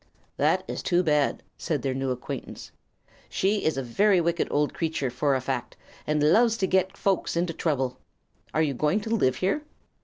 [0.37, 2.71] "That is too bad," said their new acquaintance.
[3.29, 5.77] "She is a very wicked old creature, for a fact,
[6.07, 7.99] and loves to get folks into trouble.
[8.51, 9.61] Are you going to live here?"